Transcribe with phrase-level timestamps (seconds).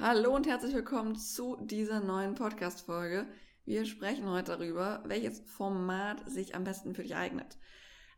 [0.00, 3.26] Hallo und herzlich willkommen zu dieser neuen Podcast-Folge.
[3.64, 7.58] Wir sprechen heute darüber, welches Format sich am besten für dich eignet.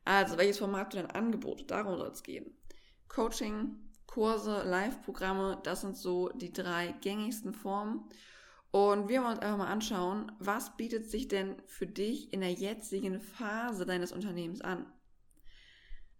[0.05, 2.55] Also, welches Format für dein Angebot, darum soll es gehen.
[3.09, 8.11] Coaching, Kurse, Live-Programme, das sind so die drei gängigsten Formen.
[8.73, 12.53] Und wir wollen uns einfach mal anschauen, was bietet sich denn für dich in der
[12.53, 14.85] jetzigen Phase deines Unternehmens an?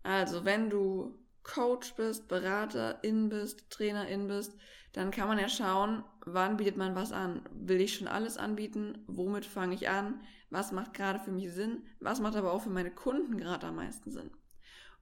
[0.03, 1.19] Also, wenn du
[1.53, 4.57] Coach bist, Beraterin bist, Trainerin bist,
[4.93, 7.43] dann kann man ja schauen, wann bietet man was an.
[7.53, 9.03] Will ich schon alles anbieten?
[9.07, 10.21] Womit fange ich an?
[10.51, 11.83] Was macht gerade für mich Sinn?
[11.99, 14.31] Was macht aber auch für meine Kunden gerade am meisten Sinn?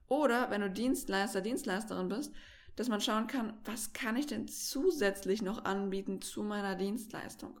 [0.07, 2.33] Oder wenn du Dienstleister, Dienstleisterin bist,
[2.75, 7.59] dass man schauen kann, was kann ich denn zusätzlich noch anbieten zu meiner Dienstleistung?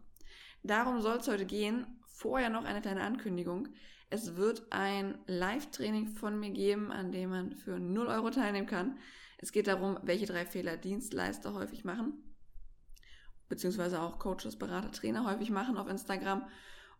[0.63, 1.85] Darum soll es heute gehen.
[2.07, 3.69] Vorher noch eine kleine Ankündigung.
[4.09, 8.97] Es wird ein Live-Training von mir geben, an dem man für 0 Euro teilnehmen kann.
[9.37, 12.13] Es geht darum, welche drei Fehler Dienstleister häufig machen,
[13.47, 16.47] beziehungsweise auch Coaches, Berater, Trainer häufig machen auf Instagram,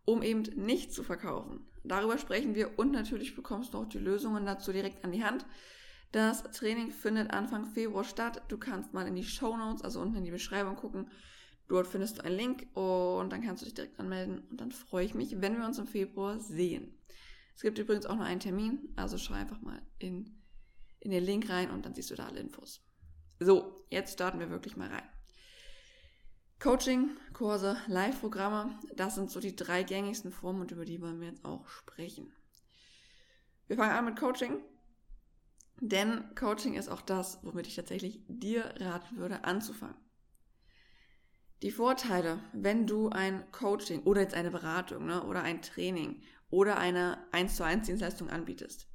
[0.05, 1.67] um eben nicht zu verkaufen.
[1.83, 5.45] Darüber sprechen wir und natürlich bekommst du auch die Lösungen dazu direkt an die Hand.
[6.11, 8.41] Das Training findet Anfang Februar statt.
[8.47, 11.09] Du kannst mal in die Show Notes, also unten in die Beschreibung gucken.
[11.69, 14.39] Dort findest du einen Link und dann kannst du dich direkt anmelden.
[14.49, 16.97] Und dann freue ich mich, wenn wir uns im Februar sehen.
[17.55, 20.41] Es gibt übrigens auch noch einen Termin, also schau einfach mal in,
[20.99, 22.81] in den Link rein und dann siehst du da alle Infos.
[23.39, 25.07] So, jetzt starten wir wirklich mal rein.
[26.59, 31.27] Coaching, Kurse, Live-Programme, das sind so die drei gängigsten Formen und über die wollen wir
[31.27, 32.33] jetzt auch sprechen.
[33.67, 34.59] Wir fangen an mit Coaching,
[35.79, 39.95] denn Coaching ist auch das, womit ich tatsächlich dir raten würde, anzufangen.
[41.61, 46.77] Die Vorteile, wenn du ein Coaching oder jetzt eine Beratung ne, oder ein Training oder
[46.77, 48.87] eine 1 zu 1 Dienstleistung anbietest.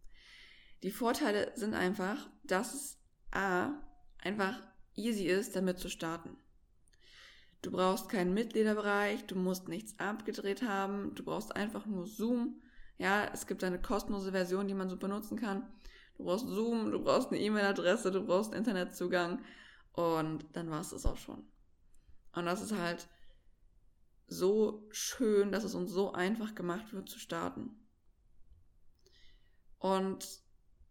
[0.83, 2.99] Die Vorteile sind einfach, dass es
[3.33, 3.71] A,
[4.19, 4.63] einfach
[4.95, 6.39] easy ist, damit zu starten.
[7.61, 12.63] Du brauchst keinen Mitgliederbereich, du musst nichts abgedreht haben, du brauchst einfach nur Zoom.
[12.97, 15.67] Ja, es gibt eine kostenlose Version, die man so benutzen kann.
[16.17, 19.43] Du brauchst Zoom, du brauchst eine E-Mail-Adresse, du brauchst einen Internetzugang
[19.93, 21.45] und dann war es das auch schon.
[22.35, 23.09] Und das ist halt
[24.27, 27.71] so schön, dass es uns so einfach gemacht wird zu starten.
[29.79, 30.43] Und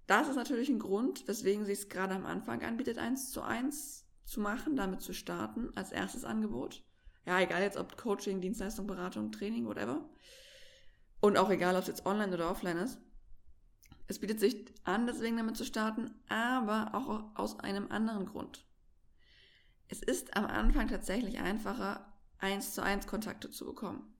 [0.07, 4.05] das ist natürlich ein Grund, weswegen sich es gerade am Anfang anbietet, eins zu eins
[4.25, 6.83] zu machen, damit zu starten, als erstes Angebot.
[7.25, 10.09] Ja, egal jetzt ob Coaching, Dienstleistung, Beratung, Training, whatever.
[11.21, 12.99] Und auch egal, ob es jetzt online oder offline ist.
[14.07, 18.65] Es bietet sich an, deswegen damit zu starten, aber auch aus einem anderen Grund.
[19.87, 24.13] Es ist am Anfang tatsächlich einfacher, eins zu eins Kontakte zu bekommen.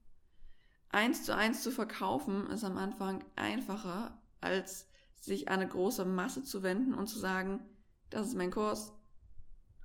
[0.88, 6.44] Eins zu eins zu verkaufen ist am Anfang einfacher, als sich an eine große Masse
[6.44, 7.60] zu wenden und zu sagen,
[8.10, 8.92] das ist mein Kurs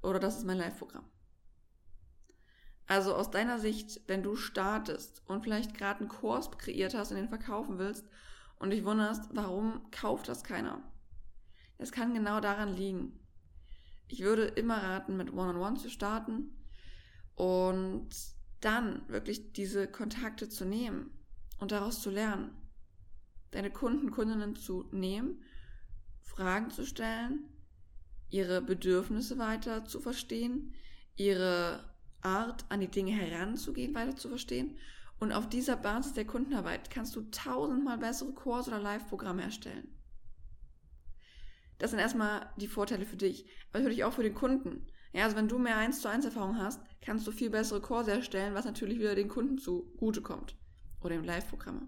[0.03, 1.06] oder das ist mein Live-Programm.
[2.85, 7.18] Also aus deiner Sicht, wenn du startest und vielleicht gerade einen Kurs kreiert hast und
[7.18, 8.07] den verkaufen willst
[8.57, 10.81] und dich wunderst, warum kauft das keiner?
[11.78, 13.19] Das kann genau daran liegen.
[14.09, 16.51] Ich würde immer raten, mit One-on-One -on -One zu starten
[17.35, 18.09] und
[18.59, 21.11] dann wirklich diese Kontakte zu nehmen
[21.59, 22.51] und daraus zu lernen.
[23.51, 25.41] Deine Kunden, Kundinnen zu nehmen,
[26.21, 27.45] Fragen zu stellen,
[28.29, 30.73] ihre Bedürfnisse weiter zu verstehen,
[31.15, 31.83] ihre
[32.21, 34.77] Art an die Dinge heranzugehen weiter zu verstehen.
[35.19, 39.98] Und auf dieser Basis der Kundenarbeit kannst du tausendmal bessere Kurse oder Live-Programme erstellen.
[41.79, 44.85] Das sind erstmal die Vorteile für dich, aber natürlich auch für den Kunden.
[45.12, 48.12] Ja, also wenn du mehr 1 zu 1 Erfahrung hast, kannst du viel bessere Kurse
[48.12, 50.56] erstellen, was natürlich wieder den Kunden zugute kommt.
[51.01, 51.88] Oder im Live-Programme.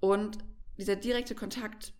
[0.00, 0.38] Und
[0.76, 1.94] dieser direkte Kontakt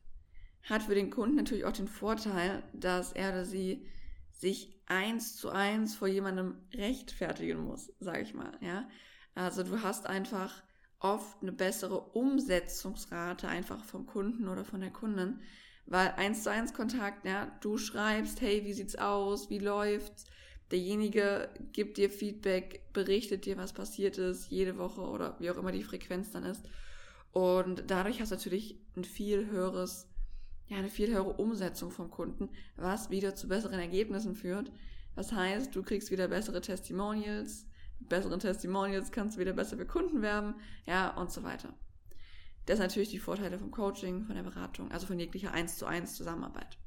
[0.64, 3.86] hat für den Kunden natürlich auch den Vorteil, dass er oder sie
[4.30, 8.88] sich eins zu eins vor jemandem rechtfertigen muss, sage ich mal, ja.
[9.34, 10.62] Also du hast einfach
[10.98, 15.40] oft eine bessere Umsetzungsrate einfach vom Kunden oder von der Kundin,
[15.86, 20.24] weil eins zu eins Kontakt, ja, du schreibst, hey, wie sieht's aus, wie läuft's?
[20.70, 25.72] Derjenige gibt dir Feedback, berichtet dir, was passiert ist, jede Woche oder wie auch immer
[25.72, 26.64] die Frequenz dann ist.
[27.32, 30.08] Und dadurch hast du natürlich ein viel höheres,
[30.68, 34.72] ja, eine viel höhere Umsetzung vom Kunden, was wieder zu besseren Ergebnissen führt.
[35.16, 37.66] Das heißt, du kriegst wieder bessere Testimonials,
[38.00, 40.54] mit besseren Testimonials kannst du wieder besser für Kunden werben,
[40.86, 41.74] ja, und so weiter.
[42.66, 45.86] Das sind natürlich die Vorteile vom Coaching, von der Beratung, also von jeglicher 1 zu
[45.86, 46.78] 1 Zusammenarbeit.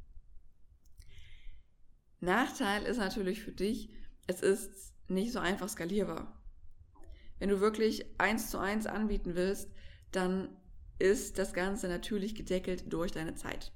[2.19, 3.89] Nachteil ist natürlich für dich,
[4.25, 6.41] es ist nicht so einfach skalierbar.
[7.39, 9.71] Wenn du wirklich 1 zu 1 anbieten willst,
[10.11, 10.49] dann
[10.99, 13.71] ist das Ganze natürlich gedeckelt durch deine Zeit.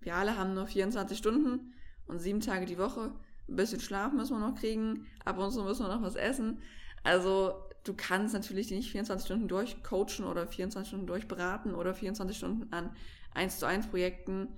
[0.00, 1.74] Wir alle haben nur 24 Stunden
[2.06, 3.14] und sieben Tage die Woche.
[3.48, 6.62] ein bisschen Schlaf müssen wir noch kriegen, ab und zu müssen wir noch was essen.
[7.02, 12.72] Also du kannst natürlich nicht 24 Stunden durchcoachen oder 24 Stunden durchberaten oder 24 Stunden
[12.72, 12.94] an
[13.34, 14.48] 1 zu 1 Projekten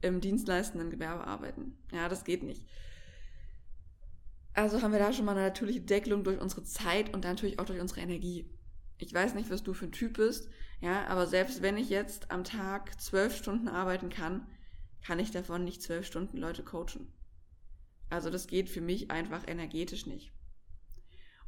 [0.00, 1.76] im dienstleistenden Gewerbe arbeiten.
[1.92, 2.64] Ja, das geht nicht.
[4.54, 7.66] Also haben wir da schon mal eine natürliche Deckelung durch unsere Zeit und natürlich auch
[7.66, 8.50] durch unsere Energie.
[8.98, 10.50] Ich weiß nicht, was du für ein Typ bist,
[10.80, 14.46] ja, aber selbst wenn ich jetzt am Tag zwölf Stunden arbeiten kann,
[15.02, 17.12] kann ich davon nicht zwölf Stunden Leute coachen.
[18.10, 20.32] Also das geht für mich einfach energetisch nicht.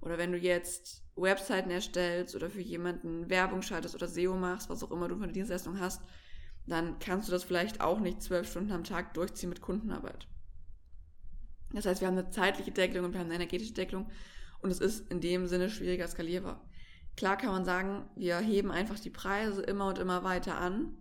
[0.03, 4.83] Oder wenn du jetzt Webseiten erstellst oder für jemanden Werbung schaltest oder SEO machst, was
[4.83, 6.03] auch immer du für eine Dienstleistung hast,
[6.67, 10.27] dann kannst du das vielleicht auch nicht zwölf Stunden am Tag durchziehen mit Kundenarbeit.
[11.73, 14.11] Das heißt, wir haben eine zeitliche Deckelung und wir haben eine energetische Deckelung
[14.61, 16.69] und es ist in dem Sinne schwieriger skalierbar.
[17.17, 20.97] Klar kann man sagen, wir heben einfach die Preise immer und immer weiter an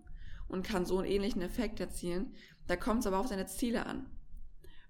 [0.48, 2.36] und kann so einen ähnlichen Effekt erzielen.
[2.68, 4.06] Da kommt es aber auf deine Ziele an.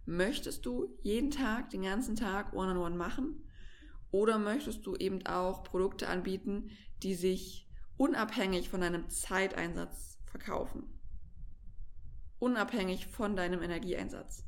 [0.06, 3.44] Möchtest du jeden Tag, den ganzen Tag One-on-One -on -one machen?
[4.12, 6.69] Oder möchtest du eben auch Produkte anbieten,
[7.02, 7.68] die sich
[7.98, 10.84] unabhängig von deinem Zeiteinsatz verkaufen?
[12.40, 14.46] Unabhängig von deinem Energieeinsatz.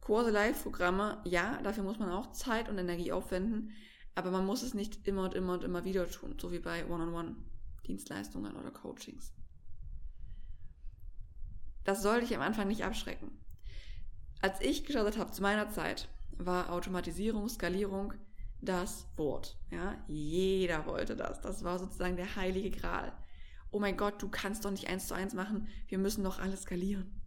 [0.00, 3.72] Kurse Live-Programme, ja, dafür muss man auch Zeit und Energie aufwenden,
[4.16, 6.86] aber man muss es nicht immer und immer und immer wieder tun, so wie bei
[6.86, 9.32] One-on-One-Dienstleistungen oder Coachings.
[11.84, 13.30] Das soll dich am Anfang nicht abschrecken.
[14.40, 16.08] Als ich gestartet habe zu meiner Zeit,
[16.46, 18.14] war Automatisierung, Skalierung
[18.60, 19.58] das Wort.
[19.70, 21.40] Ja, jeder wollte das.
[21.40, 23.12] Das war sozusagen der heilige Gral.
[23.70, 25.68] Oh mein Gott, du kannst doch nicht eins zu eins machen.
[25.88, 27.20] Wir müssen doch alles skalieren.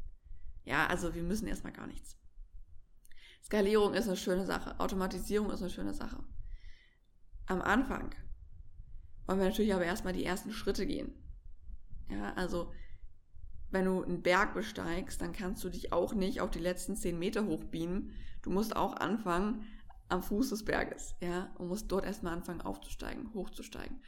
[0.64, 2.18] Ja, also wir müssen erstmal gar nichts.
[3.44, 4.80] Skalierung ist eine schöne Sache.
[4.80, 6.24] Automatisierung ist eine schöne Sache.
[7.48, 8.16] Am Anfang
[9.28, 11.14] wollen wir natürlich aber erstmal die ersten Schritte gehen.
[12.10, 12.72] Ja, also
[13.76, 17.20] wenn du einen Berg besteigst, dann kannst du dich auch nicht auf die letzten zehn
[17.20, 18.14] Meter hochbienen.
[18.42, 19.66] Du musst auch anfangen
[20.08, 24.02] am Fuß des Berges, ja, und musst dort erstmal anfangen aufzusteigen, hochzusteigen.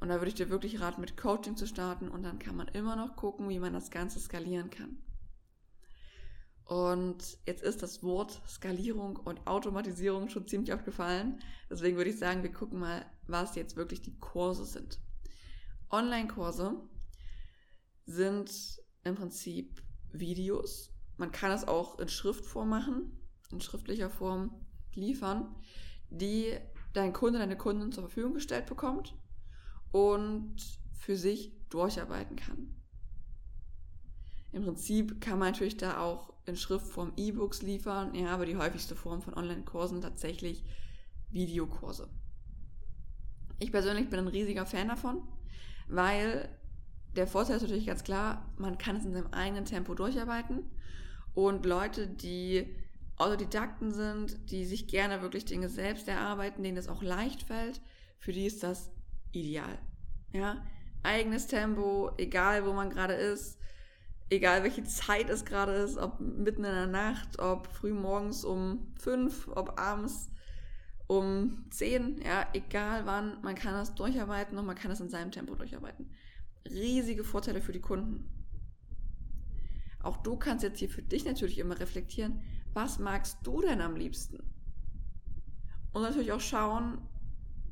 [0.00, 2.68] Und da würde ich dir wirklich raten, mit Coaching zu starten und dann kann man
[2.68, 4.96] immer noch gucken, wie man das Ganze skalieren kann.
[6.64, 11.40] Und jetzt ist das Wort Skalierung und Automatisierung schon ziemlich aufgefallen.
[11.68, 14.98] Deswegen würde ich sagen, wir gucken mal, was jetzt wirklich die Kurse sind.
[15.90, 16.88] Online-Kurse
[18.06, 19.82] sind im Prinzip
[20.12, 20.92] Videos.
[21.16, 23.18] Man kann es auch in Schriftform machen,
[23.50, 25.54] in schriftlicher Form liefern,
[26.10, 26.56] die
[26.92, 29.14] dein Kunde, deine Kundin zur Verfügung gestellt bekommt
[29.92, 30.56] und
[30.92, 32.74] für sich durcharbeiten kann.
[34.52, 38.96] Im Prinzip kann man natürlich da auch in Schriftform E-Books liefern, ja, aber die häufigste
[38.96, 40.64] Form von Online-Kursen tatsächlich
[41.30, 42.08] Videokurse.
[43.60, 45.22] Ich persönlich bin ein riesiger Fan davon,
[45.86, 46.48] weil
[47.16, 50.70] der Vorteil ist natürlich ganz klar, man kann es in seinem eigenen Tempo durcharbeiten.
[51.34, 52.76] Und Leute, die
[53.16, 57.80] Autodidakten sind, die sich gerne wirklich Dinge selbst erarbeiten, denen das auch leicht fällt,
[58.18, 58.90] für die ist das
[59.32, 59.78] ideal.
[60.32, 60.64] Ja,
[61.02, 63.58] eigenes Tempo, egal wo man gerade ist,
[64.30, 68.92] egal welche Zeit es gerade ist, ob mitten in der Nacht, ob früh morgens um
[68.98, 70.30] fünf, ob abends
[71.08, 75.32] um zehn, ja, egal wann, man kann das durcharbeiten und man kann es in seinem
[75.32, 76.08] Tempo durcharbeiten
[76.68, 78.28] riesige Vorteile für die Kunden.
[80.02, 82.40] Auch du kannst jetzt hier für dich natürlich immer reflektieren,
[82.72, 84.38] was magst du denn am liebsten?
[85.92, 86.98] Und natürlich auch schauen,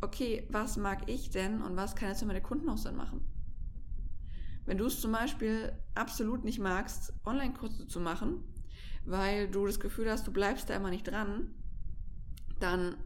[0.01, 3.21] okay, was mag ich denn und was kann jetzt für meine Kunden auch Sinn machen?
[4.67, 8.45] Wenn du es zum Beispiel absolut nicht magst, Online-Kurse zu machen,
[9.07, 11.55] weil du das Gefühl hast, du bleibst da immer nicht dran,
[12.59, 12.97] dann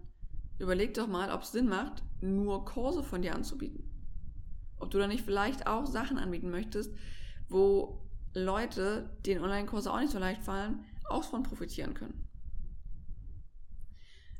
[0.59, 3.92] überleg doch mal, ob es Sinn macht, nur Kurse von dir anzubieten
[4.83, 6.95] ob du da nicht vielleicht auch Sachen anbieten möchtest,
[7.49, 8.03] wo
[8.35, 12.29] Leute, denen Online-Kurse auch nicht so leicht fallen, auch von profitieren können.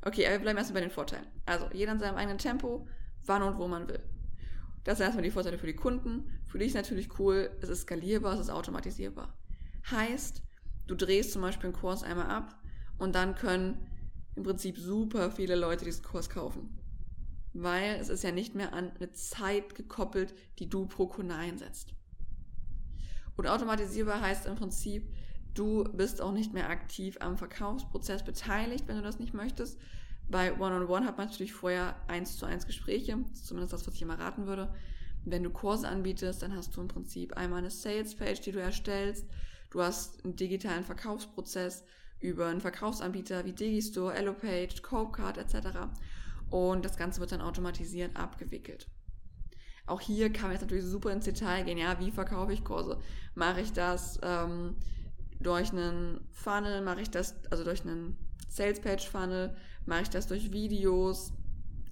[0.01, 1.27] Okay, aber wir bleiben erstmal bei den Vorteilen.
[1.45, 2.87] Also, jeder in seinem eigenen Tempo,
[3.25, 4.03] wann und wo man will.
[4.83, 6.41] Das sind erstmal die Vorteile für die Kunden.
[6.45, 9.37] Für dich ist natürlich cool, es ist skalierbar, es ist automatisierbar.
[9.89, 10.43] Heißt,
[10.87, 12.59] du drehst zum Beispiel einen Kurs einmal ab
[12.97, 13.87] und dann können
[14.35, 16.82] im Prinzip super viele Leute diesen Kurs kaufen
[17.53, 21.93] weil es ist ja nicht mehr an eine Zeit gekoppelt, die du pro Kunde einsetzt.
[23.35, 25.07] Und automatisierbar heißt im Prinzip,
[25.53, 29.79] du bist auch nicht mehr aktiv am Verkaufsprozess beteiligt, wenn du das nicht möchtest.
[30.29, 33.93] Bei One-on-One -on -One hat man natürlich vorher eins zu eins Gespräche, zumindest das, was
[33.93, 34.73] ich immer raten würde.
[35.25, 39.27] Wenn du Kurse anbietest, dann hast du im Prinzip einmal eine Sales-Page, die du erstellst.
[39.69, 41.83] Du hast einen digitalen Verkaufsprozess
[42.19, 45.89] über einen Verkaufsanbieter wie Digistore, Allopage, Copecard etc
[46.53, 48.87] und das Ganze wird dann automatisiert abgewickelt.
[49.87, 51.79] Auch hier kann man jetzt natürlich super ins Detail gehen.
[51.79, 52.99] Ja, wie verkaufe ich Kurse?
[53.33, 54.75] Mache ich das ähm,
[55.39, 58.15] durch einen Funnel mache ich das, also durch einen
[58.49, 59.55] Sales Page Funnel,
[59.87, 61.33] mache ich das durch Videos,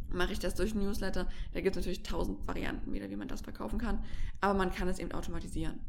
[0.10, 1.28] mache ich das durch Newsletter.
[1.54, 4.04] Da gibt es natürlich tausend Varianten wieder, wie man das verkaufen kann.
[4.42, 5.80] Aber man kann es eben automatisieren.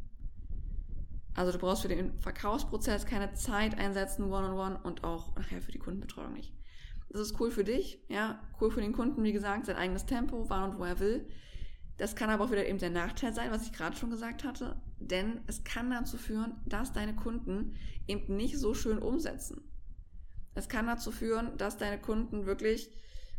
[1.34, 5.60] Also du brauchst für den Verkaufsprozess keine Zeit einsetzen, one-on-one -on -one, und auch nachher
[5.60, 6.54] für die Kundenbetreuung nicht.
[7.12, 10.48] Das ist cool für dich, ja, cool für den Kunden, wie gesagt, sein eigenes Tempo,
[10.48, 11.28] wann und wo er will.
[11.98, 14.80] Das kann aber auch wieder eben der Nachteil sein, was ich gerade schon gesagt hatte,
[14.98, 17.76] denn es kann dazu führen, dass deine Kunden
[18.08, 19.62] eben nicht so schön umsetzen.
[20.54, 22.90] Es kann dazu führen, dass deine Kunden wirklich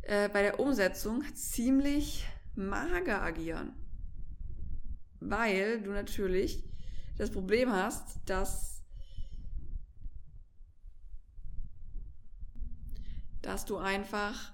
[0.04, 2.26] äh, bei der Umsetzung ziemlich
[2.56, 3.74] mager agieren.
[5.20, 6.64] Weil du natürlich
[7.18, 8.73] das Problem hast, dass,
[13.54, 14.52] dass du einfach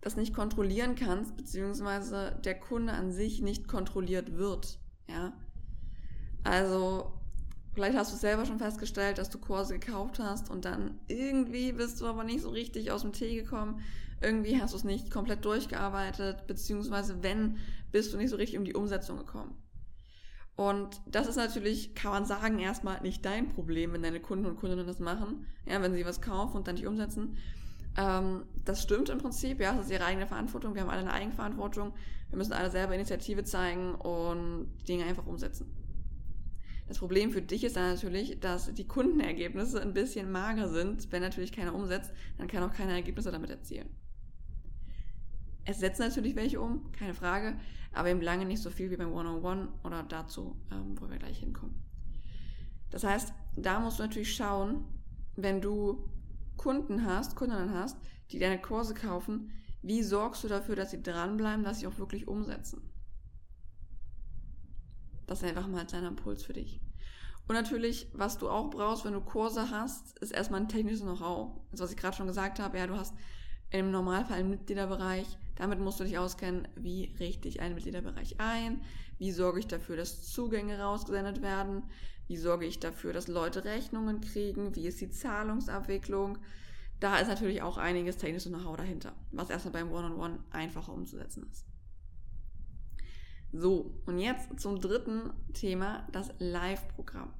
[0.00, 4.80] das nicht kontrollieren kannst, beziehungsweise der Kunde an sich nicht kontrolliert wird.
[5.08, 5.32] Ja.
[6.42, 7.12] Also,
[7.74, 12.00] vielleicht hast du selber schon festgestellt, dass du Kurse gekauft hast und dann irgendwie bist
[12.00, 13.82] du aber nicht so richtig aus dem Tee gekommen.
[14.20, 17.58] Irgendwie hast du es nicht komplett durchgearbeitet, beziehungsweise wenn,
[17.92, 19.62] bist du nicht so richtig um die Umsetzung gekommen.
[20.56, 24.56] Und das ist natürlich, kann man sagen, erstmal nicht dein Problem, wenn deine Kunden und
[24.56, 27.36] Kundinnen das machen, ja, wenn sie was kaufen und dann nicht umsetzen.
[27.98, 30.74] Ähm, das stimmt im Prinzip, ja, das ist ihre eigene Verantwortung.
[30.74, 31.92] Wir haben alle eine Eigenverantwortung.
[32.30, 35.74] Wir müssen alle selber Initiative zeigen und die Dinge einfach umsetzen.
[36.86, 41.10] Das Problem für dich ist dann natürlich, dass die Kundenergebnisse ein bisschen mager sind.
[41.10, 43.88] Wenn natürlich keiner umsetzt, dann kann auch keiner Ergebnisse damit erzielen.
[45.64, 47.58] Es setzen natürlich welche um, keine Frage,
[47.92, 51.40] aber eben lange nicht so viel wie beim One-on-One oder dazu, ähm, wo wir gleich
[51.40, 51.82] hinkommen.
[52.90, 54.84] Das heißt, da musst du natürlich schauen,
[55.36, 56.08] wenn du
[56.58, 57.96] Kunden hast, Kundinnen hast,
[58.30, 59.50] die deine Kurse kaufen,
[59.80, 62.82] wie sorgst du dafür, dass sie dranbleiben, dass sie auch wirklich umsetzen?
[65.26, 66.82] Das ist einfach mal ein Impuls für dich.
[67.46, 71.60] Und natürlich, was du auch brauchst, wenn du Kurse hast, ist erstmal ein technisches Know-how.
[71.70, 73.14] Also was ich gerade schon gesagt habe, ja, du hast
[73.70, 78.80] im Normalfall einen Mitgliederbereich, damit musst du dich auskennen, wie richte ich einen Mitgliederbereich ein,
[79.18, 81.82] wie sorge ich dafür, dass Zugänge rausgesendet werden,
[82.28, 86.38] wie sorge ich dafür, dass Leute Rechnungen kriegen, wie ist die Zahlungsabwicklung.
[87.00, 90.92] Da ist natürlich auch einiges technisches Know-how dahinter, was erstmal beim One-on-One -on -One einfacher
[90.92, 91.66] umzusetzen ist.
[93.50, 97.32] So, und jetzt zum dritten Thema, das Live-Programm.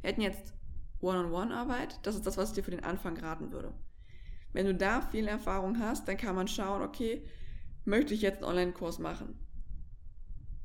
[0.00, 0.54] Wir hätten jetzt
[1.00, 3.72] One-on-One-Arbeit, das ist das, was ich dir für den Anfang raten würde.
[4.52, 7.26] Wenn du da viel Erfahrung hast, dann kann man schauen, okay,
[7.84, 9.38] möchte ich jetzt einen Online-Kurs machen?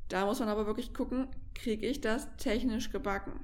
[0.08, 3.40] Da muss man aber wirklich gucken, kriege ich das technisch gebacken?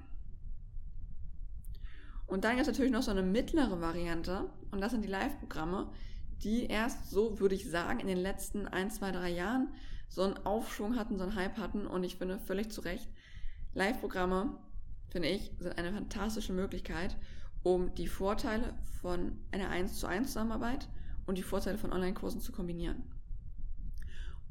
[2.26, 5.90] Und dann gibt es natürlich noch so eine mittlere Variante und das sind die Live-Programme,
[6.42, 9.68] die erst so, würde ich sagen, in den letzten ein, zwei, drei Jahren
[10.08, 13.08] so einen Aufschwung hatten, so einen Hype hatten und ich finde völlig zu Recht,
[13.74, 14.58] Live-Programme,
[15.10, 17.16] finde ich, sind eine fantastische Möglichkeit,
[17.64, 20.88] um die Vorteile von einer 1 zu 1 Zusammenarbeit
[21.26, 23.02] und die Vorteile von Online-Kursen zu kombinieren.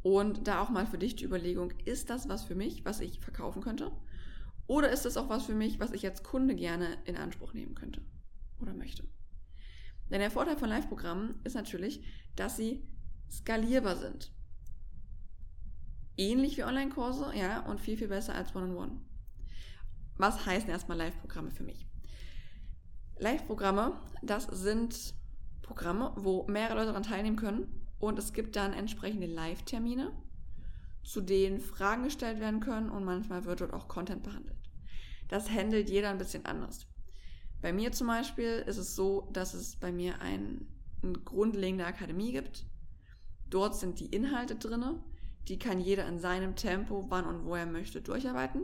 [0.02, 3.22] Und da auch mal für dich die Überlegung, ist das was für mich, was ich
[3.22, 3.92] verkaufen könnte?
[4.68, 7.76] Oder ist das auch was für mich, was ich als Kunde gerne in Anspruch nehmen
[7.76, 8.02] könnte
[8.60, 9.04] oder möchte?
[10.10, 12.04] Denn der Vorteil von Live-Programmen ist natürlich,
[12.36, 12.84] dass sie
[13.30, 14.34] skalierbar sind.
[16.18, 18.92] Ähnlich wie Online-Kurse, ja, und viel, viel besser als One-on-One.
[18.92, 19.02] -on -One.
[20.18, 21.88] Was heißen erstmal Live-Programme für mich?
[23.18, 25.14] Live-Programme, das sind
[25.62, 30.12] Programme, wo mehrere Leute daran teilnehmen können und es gibt dann entsprechende Live-Termine,
[31.04, 34.58] zu denen Fragen gestellt werden können und manchmal wird dort auch Content behandelt.
[35.30, 36.86] Das handelt jeder ein bisschen anders.
[37.62, 40.68] Bei mir zum Beispiel ist es so, dass es bei mir ein,
[41.02, 42.66] eine grundlegende Akademie gibt.
[43.50, 45.02] Dort sind die Inhalte drinne.
[45.48, 48.64] Die kann jeder in seinem Tempo, wann und wo er möchte, durcharbeiten.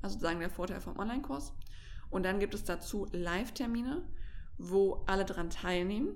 [0.00, 1.52] Also sozusagen der Vorteil vom Online-Kurs.
[2.10, 4.06] Und dann gibt es dazu Live-Termine,
[4.58, 6.14] wo alle daran teilnehmen,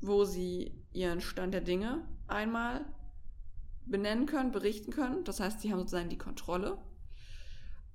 [0.00, 2.84] wo sie ihren Stand der Dinge einmal
[3.84, 5.24] benennen können, berichten können.
[5.24, 6.78] Das heißt, sie haben sozusagen die Kontrolle.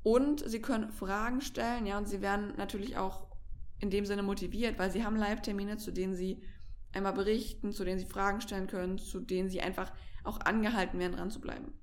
[0.04, 3.28] Und sie können Fragen stellen, ja, und sie werden natürlich auch
[3.80, 6.42] in dem Sinne motiviert, weil sie haben Live-Termine, zu denen sie
[6.94, 9.92] einmal berichten, zu denen sie Fragen stellen können, zu denen sie einfach
[10.24, 11.74] auch angehalten werden, dran zu bleiben.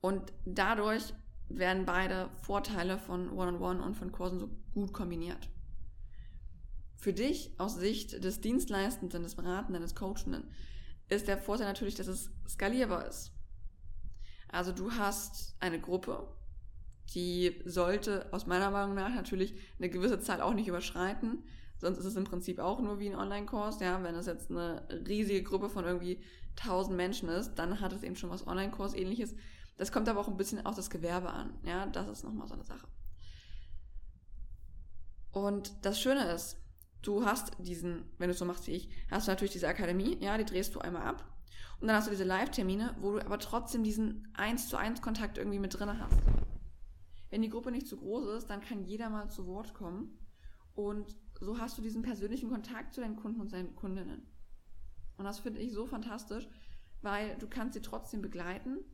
[0.00, 1.12] Und dadurch
[1.50, 5.48] werden beide Vorteile von One-on-One und von Kursen so gut kombiniert.
[6.96, 10.44] Für dich aus Sicht des Dienstleistenden, des Beratenden, des Coachenden
[11.08, 13.32] ist der Vorteil natürlich, dass es skalierbar ist.
[14.48, 16.28] Also du hast eine Gruppe,
[17.14, 21.42] die sollte aus meiner Meinung nach natürlich eine gewisse Zahl auch nicht überschreiten.
[21.78, 23.80] Sonst ist es im Prinzip auch nur wie ein Online-Kurs.
[23.80, 26.20] Ja, wenn es jetzt eine riesige Gruppe von irgendwie
[26.60, 29.34] 1000 Menschen ist, dann hat es eben schon was Online-Kurs ähnliches.
[29.80, 31.58] Das kommt aber auch ein bisschen auf das Gewerbe an.
[31.62, 32.86] Ja, das ist nochmal so eine Sache.
[35.32, 36.58] Und das Schöne ist,
[37.00, 40.18] du hast diesen, wenn du es so machst wie ich, hast du natürlich diese Akademie,
[40.20, 41.24] ja, die drehst du einmal ab.
[41.80, 45.38] Und dann hast du diese Live-Termine, wo du aber trotzdem diesen 1 zu 1 Kontakt
[45.38, 46.20] irgendwie mit drin hast.
[47.30, 50.18] Wenn die Gruppe nicht zu groß ist, dann kann jeder mal zu Wort kommen.
[50.74, 54.26] Und so hast du diesen persönlichen Kontakt zu deinen Kunden und deinen Kundinnen.
[55.16, 56.50] Und das finde ich so fantastisch,
[57.00, 58.84] weil du kannst sie trotzdem begleiten.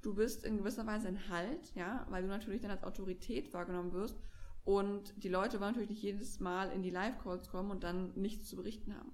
[0.00, 3.92] Du bist in gewisser Weise ein Halt, ja, weil du natürlich dann als Autorität wahrgenommen
[3.92, 4.20] wirst.
[4.64, 8.48] Und die Leute wollen natürlich nicht jedes Mal in die Live-Calls kommen und dann nichts
[8.48, 9.12] zu berichten haben.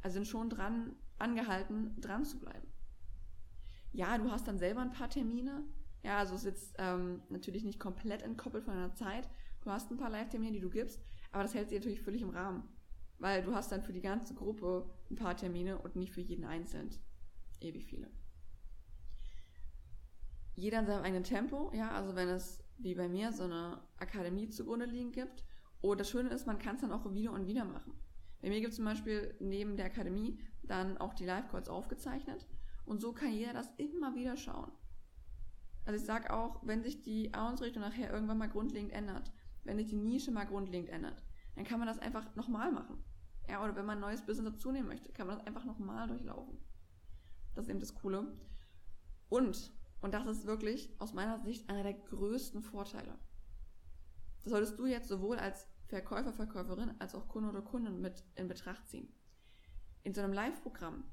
[0.00, 2.68] Also sind schon dran, angehalten, dran zu bleiben.
[3.92, 5.64] Ja, du hast dann selber ein paar Termine.
[6.02, 9.28] Ja, also ist jetzt ähm, natürlich nicht komplett entkoppelt von deiner Zeit.
[9.60, 11.02] Du hast ein paar Live-Termine, die du gibst,
[11.32, 12.68] aber das hält sich natürlich völlig im Rahmen.
[13.18, 16.44] Weil du hast dann für die ganze Gruppe ein paar Termine und nicht für jeden
[16.44, 16.88] einzeln.
[17.60, 18.10] Ewig viele.
[20.60, 24.50] Jeder in seinem eigenen Tempo, ja, also wenn es wie bei mir so eine Akademie
[24.50, 25.42] zugrunde liegen gibt.
[25.80, 27.94] Und das Schöne ist, man kann es dann auch wieder und wieder machen.
[28.42, 32.46] Bei mir gibt es zum Beispiel neben der Akademie dann auch die Live-Calls aufgezeichnet.
[32.84, 34.70] Und so kann jeder das immer wieder schauen.
[35.86, 39.32] Also ich sage auch, wenn sich die Ausrichtung nachher irgendwann mal grundlegend ändert,
[39.64, 41.24] wenn sich die Nische mal grundlegend ändert,
[41.54, 43.02] dann kann man das einfach nochmal machen.
[43.48, 46.06] Ja, oder wenn man ein neues Business dazu nehmen möchte, kann man das einfach nochmal
[46.06, 46.58] durchlaufen.
[47.54, 48.36] Das ist eben das Coole.
[49.30, 53.18] Und, und das ist wirklich aus meiner Sicht einer der größten Vorteile.
[54.42, 58.48] Das solltest du jetzt sowohl als Verkäufer, Verkäuferin als auch Kunde oder Kundin mit in
[58.48, 59.12] Betracht ziehen.
[60.02, 61.04] In so einem Live-Programm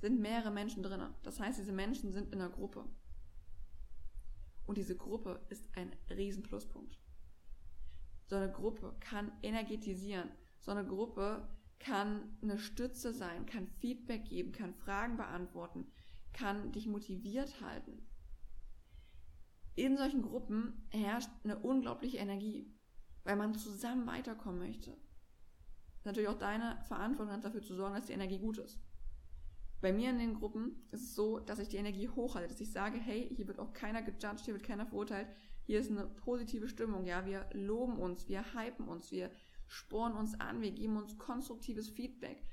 [0.00, 1.02] sind mehrere Menschen drin.
[1.22, 2.84] Das heißt, diese Menschen sind in einer Gruppe.
[4.66, 6.98] Und diese Gruppe ist ein Riesenpluspunkt.
[8.26, 10.30] So eine Gruppe kann energetisieren.
[10.60, 11.48] So eine Gruppe
[11.78, 15.86] kann eine Stütze sein, kann Feedback geben, kann Fragen beantworten,
[16.32, 18.06] kann dich motiviert halten.
[19.76, 22.72] In solchen Gruppen herrscht eine unglaubliche Energie,
[23.24, 24.90] weil man zusammen weiterkommen möchte.
[24.90, 28.78] Ist natürlich auch deine Verantwortung, dafür zu sorgen, dass die Energie gut ist.
[29.80, 32.70] Bei mir in den Gruppen ist es so, dass ich die Energie hochhalte, dass ich
[32.70, 35.28] sage, hey, hier wird auch keiner gejudged, hier wird keiner verurteilt,
[35.64, 39.30] hier ist eine positive Stimmung, ja, wir loben uns, wir hypen uns, wir
[39.66, 42.44] spornen uns an, wir geben uns konstruktives Feedback.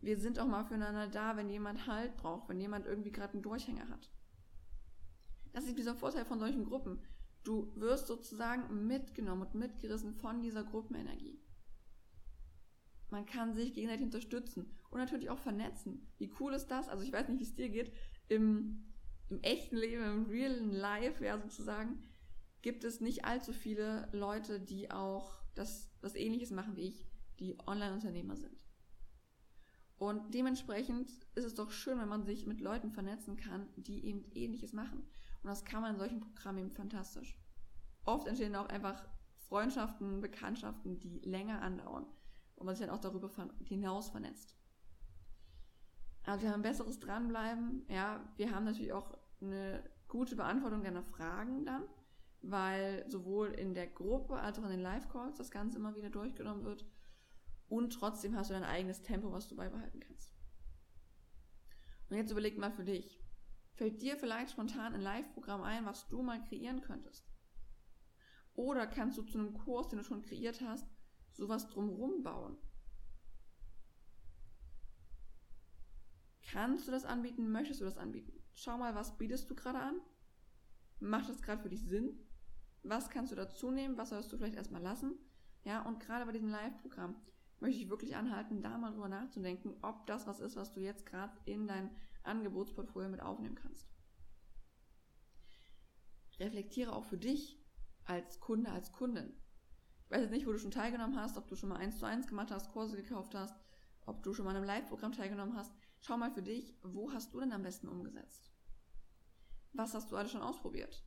[0.00, 3.42] Wir sind auch mal füreinander da, wenn jemand Halt braucht, wenn jemand irgendwie gerade einen
[3.42, 4.10] Durchhänger hat.
[5.58, 7.00] Das ist dieser Vorteil von solchen Gruppen.
[7.42, 11.42] Du wirst sozusagen mitgenommen und mitgerissen von dieser Gruppenenergie.
[13.10, 16.06] Man kann sich gegenseitig unterstützen und natürlich auch vernetzen.
[16.18, 16.88] Wie cool ist das?
[16.88, 17.92] Also ich weiß nicht, wie es dir geht.
[18.28, 18.84] Im,
[19.30, 22.04] im echten Leben, im realen Life, ja sozusagen,
[22.62, 27.04] gibt es nicht allzu viele Leute, die auch das, was ähnliches machen wie ich,
[27.40, 28.64] die Online-Unternehmer sind.
[29.96, 34.24] Und dementsprechend ist es doch schön, wenn man sich mit Leuten vernetzen kann, die eben
[34.36, 35.02] ähnliches machen.
[35.42, 37.38] Und das kann man in solchen Programmen eben fantastisch.
[38.04, 39.06] Oft entstehen auch einfach
[39.48, 42.06] Freundschaften, Bekanntschaften, die länger andauern
[42.56, 43.30] und man sich dann auch darüber
[43.64, 44.56] hinaus vernetzt.
[46.24, 47.86] Also wir haben besseres Dranbleiben.
[47.88, 51.84] Ja, wir haben natürlich auch eine gute Beantwortung deiner Fragen dann,
[52.42, 56.64] weil sowohl in der Gruppe als auch in den Live-Calls das Ganze immer wieder durchgenommen
[56.64, 56.84] wird.
[57.68, 60.34] Und trotzdem hast du dein eigenes Tempo, was du beibehalten kannst.
[62.10, 63.17] Und jetzt überleg mal für dich.
[63.78, 67.30] Fällt dir vielleicht spontan ein Live-Programm ein, was du mal kreieren könntest?
[68.54, 70.84] Oder kannst du zu einem Kurs, den du schon kreiert hast,
[71.32, 72.58] sowas drumherum bauen?
[76.50, 77.52] Kannst du das anbieten?
[77.52, 78.32] Möchtest du das anbieten?
[78.52, 80.00] Schau mal, was bietest du gerade an?
[80.98, 82.18] Macht das gerade für dich Sinn?
[82.82, 83.96] Was kannst du dazu nehmen?
[83.96, 85.16] Was sollst du vielleicht erstmal lassen?
[85.62, 87.14] Ja, und gerade bei diesem Live-Programm
[87.60, 91.06] möchte ich wirklich anhalten, da mal drüber nachzudenken, ob das was ist, was du jetzt
[91.06, 91.90] gerade in dein
[92.24, 93.88] Angebotsportfolio mit aufnehmen kannst.
[96.38, 97.60] Reflektiere auch für dich
[98.04, 99.34] als Kunde, als Kundin.
[100.04, 102.06] Ich weiß jetzt nicht, wo du schon teilgenommen hast, ob du schon mal eins zu
[102.06, 103.54] eins gemacht hast, Kurse gekauft hast,
[104.06, 105.72] ob du schon mal in einem Live-Programm teilgenommen hast.
[106.00, 108.50] Schau mal für dich, wo hast du denn am besten umgesetzt?
[109.72, 111.04] Was hast du alles schon ausprobiert?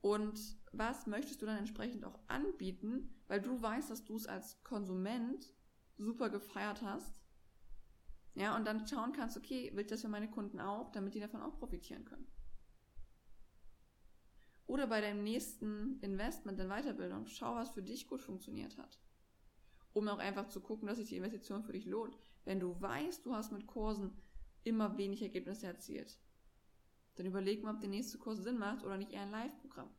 [0.00, 0.38] Und
[0.72, 5.52] was möchtest du dann entsprechend auch anbieten, weil du weißt, dass du es als Konsument
[5.98, 7.17] super gefeiert hast.
[8.34, 11.20] Ja, und dann schauen kannst, okay, will ich das für meine Kunden auch, damit die
[11.20, 12.26] davon auch profitieren können.
[14.66, 18.98] Oder bei deinem nächsten Investment in Weiterbildung, schau, was für dich gut funktioniert hat.
[19.94, 22.16] Um auch einfach zu gucken, dass sich die Investition für dich lohnt.
[22.44, 24.12] Wenn du weißt, du hast mit Kursen
[24.64, 26.18] immer wenig Ergebnisse erzielt,
[27.16, 29.90] dann überleg mal, ob der nächste Kurs Sinn macht oder nicht eher ein Live-Programm.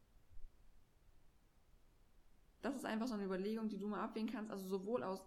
[2.61, 5.25] Das ist einfach so eine Überlegung, die du mal abwägen kannst, also sowohl aus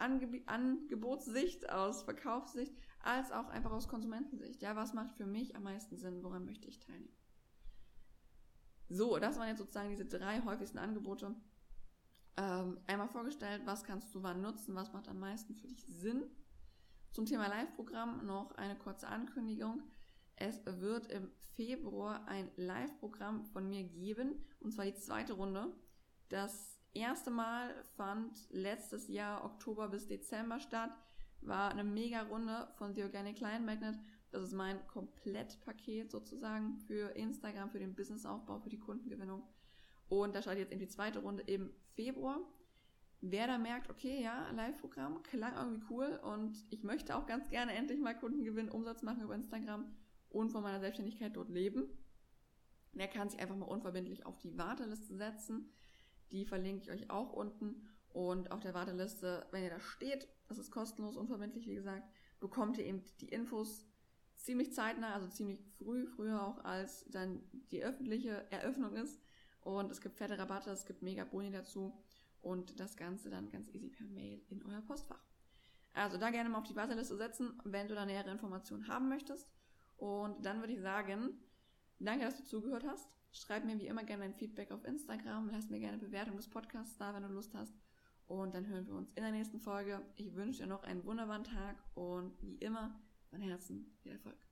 [0.00, 4.62] Ange Angebotssicht, aus Verkaufssicht, als auch einfach aus Konsumentensicht.
[4.62, 6.22] Ja, was macht für mich am meisten Sinn?
[6.22, 7.14] Woran möchte ich teilnehmen?
[8.88, 11.34] So, das waren jetzt sozusagen diese drei häufigsten Angebote.
[12.36, 16.24] ähm, einmal vorgestellt, was kannst du wann nutzen, was macht am meisten für dich Sinn.
[17.12, 19.82] Zum Thema Live-Programm noch eine kurze Ankündigung.
[20.36, 25.74] Es wird im Februar ein Live-Programm von mir geben, und zwar die zweite Runde.
[26.30, 30.90] Das erste Mal fand letztes Jahr Oktober bis Dezember statt,
[31.40, 33.98] war eine mega Runde von The Organic Client Magnet.
[34.30, 39.42] Das ist mein Komplettpaket sozusagen für Instagram, für den Businessaufbau, für die Kundengewinnung.
[40.08, 42.40] Und da startet jetzt eben die zweite Runde im Februar.
[43.22, 47.74] Wer da merkt, okay, ja, Live-Programm klang irgendwie cool und ich möchte auch ganz gerne
[47.74, 49.94] endlich mal Kunden gewinnen, Umsatz machen über Instagram
[50.30, 51.84] und von meiner Selbstständigkeit dort leben,
[52.92, 55.70] der kann sich einfach mal unverbindlich auf die Warteliste setzen.
[56.30, 57.88] Die verlinke ich euch auch unten.
[58.12, 62.08] Und auf der Warteliste, wenn ihr da steht, das ist kostenlos, unverbindlich, wie gesagt,
[62.40, 63.86] bekommt ihr eben die Infos
[64.36, 67.40] ziemlich zeitnah, also ziemlich früh, früher auch als dann
[67.70, 69.20] die öffentliche Eröffnung ist.
[69.60, 72.02] Und es gibt fette Rabatte, es gibt mega Boni dazu
[72.40, 75.22] und das Ganze dann ganz easy per Mail in euer Postfach.
[75.92, 79.50] Also da gerne mal auf die Warteliste setzen, wenn du da nähere Informationen haben möchtest.
[79.96, 81.38] Und dann würde ich sagen,
[81.98, 83.08] danke, dass du zugehört hast.
[83.32, 86.96] Schreib mir wie immer gerne ein Feedback auf Instagram, lass mir gerne Bewertung des Podcasts
[86.96, 87.74] da, wenn du Lust hast.
[88.26, 90.02] Und dann hören wir uns in der nächsten Folge.
[90.16, 94.49] Ich wünsche dir noch einen wunderbaren Tag und wie immer von Herzen viel Erfolg.